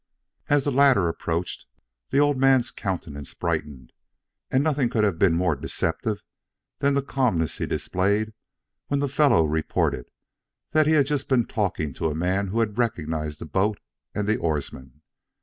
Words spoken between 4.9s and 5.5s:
have been